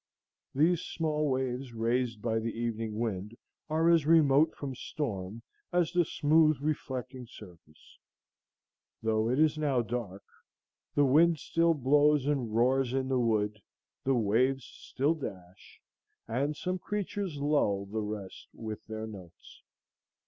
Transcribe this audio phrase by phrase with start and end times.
[0.55, 3.37] These small waves raised by the evening wind
[3.69, 7.99] are as remote from storm as the smooth reflecting surface.
[9.03, 10.23] Though it is now dark,
[10.95, 13.61] the wind still blows and roars in the wood,
[14.03, 15.79] the waves still dash,
[16.27, 19.61] and some creatures lull the rest with their notes.